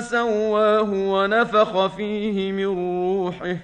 [0.00, 3.56] سواه ونفخ فيه من روحه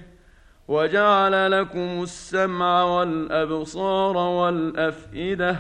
[0.69, 5.57] وجعل لكم السمع والأبصار والأفئدة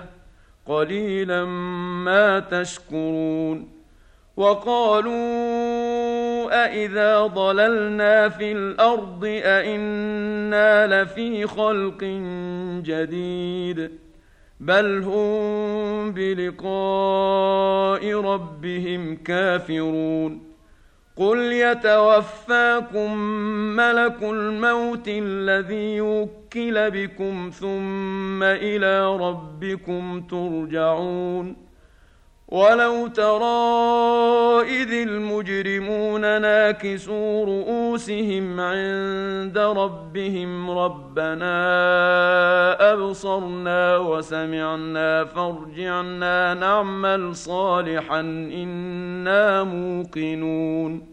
[0.66, 1.44] قليلا
[2.04, 3.69] ما تشكرون
[4.36, 5.12] وقالوا
[6.64, 12.04] أإذا ضللنا في الأرض أإنا لفي خلق
[12.84, 13.91] جديد
[14.60, 20.51] بل هم بلقاء ربهم كافرون
[21.17, 23.19] قل يتوفاكم
[23.77, 31.56] ملك الموت الذي وكل بكم ثم إلى ربكم ترجعون
[32.52, 41.52] ولو ترى إذ المجرمون ناكسوا رؤوسهم عند ربهم ربنا
[42.92, 51.12] أبصرنا وسمعنا فارجعنا نعمل صالحا إنا موقنون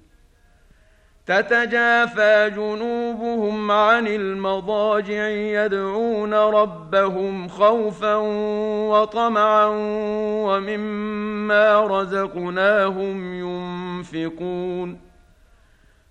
[1.25, 8.15] تتجافى جنوبهم عن المضاجع يدعون ربهم خوفا
[8.89, 9.65] وطمعا
[10.45, 15.10] ومما رزقناهم ينفقون.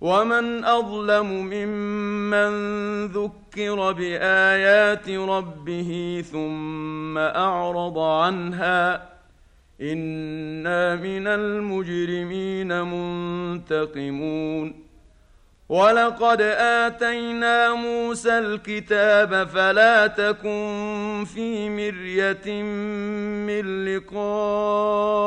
[0.00, 2.52] ومن اظلم ممن
[3.06, 9.10] ذكر بايات ربه ثم اعرض عنها
[9.80, 14.74] أنا من المجرمين منتقمون
[15.68, 22.62] ولقد اتينا موسى الكتاب فلا تكن في مريه
[23.46, 25.20] من لقائه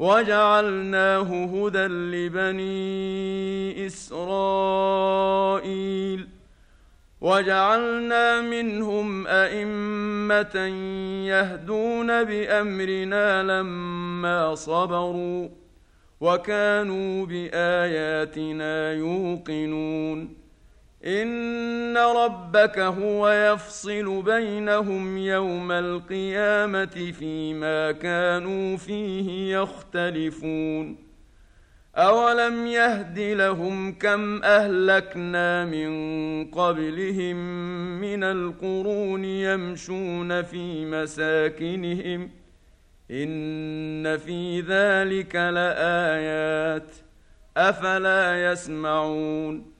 [0.00, 5.20] وجعلناه هدى لبني إسرائيل.
[7.20, 10.56] وجعلنا منهم أئمة
[11.26, 15.48] يهدون بأمرنا لما صبروا
[16.20, 20.39] وكانوا بآياتنا يوقنون.
[21.04, 30.96] ان ربك هو يفصل بينهم يوم القيامه فيما كانوا فيه يختلفون
[31.96, 35.90] اولم يهد لهم كم اهلكنا من
[36.50, 37.36] قبلهم
[38.00, 42.30] من القرون يمشون في مساكنهم
[43.10, 46.90] ان في ذلك لايات
[47.56, 49.79] افلا يسمعون